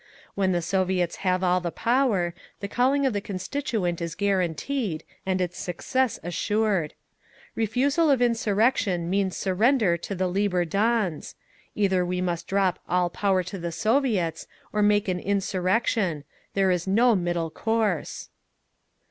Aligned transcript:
When 0.33 0.51
the 0.51 0.63
Soviets 0.63 1.17
have 1.17 1.43
all 1.43 1.61
the 1.61 1.69
power, 1.69 2.33
the 2.59 2.67
calling 2.67 3.05
of 3.05 3.13
the 3.13 3.21
Constituent 3.21 4.01
is 4.01 4.15
guaranteed, 4.15 5.03
and 5.27 5.39
its 5.39 5.59
success 5.59 6.19
assured. 6.23 6.95
"Refusal 7.53 8.09
of 8.09 8.19
insurrection 8.19 9.11
means 9.11 9.37
surrender 9.37 9.97
to 9.97 10.15
the 10.15 10.25
'Lieber 10.27 10.65
Dans.' 10.65 11.35
Either 11.75 12.03
we 12.03 12.19
must 12.19 12.47
drop 12.47 12.79
'All 12.89 13.11
Power 13.11 13.43
to 13.43 13.59
the 13.59 13.71
Soviets' 13.71 14.47
or 14.73 14.81
make 14.81 15.07
an 15.07 15.19
insurrection; 15.19 16.23
there 16.55 16.71
is 16.71 16.87
no 16.87 17.15
middle 17.15 17.51
course." 17.51 18.31